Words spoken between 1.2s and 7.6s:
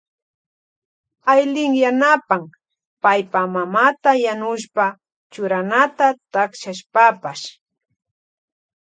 Aylin yanapan paypa mamata yanushpa churanata takshashpapash.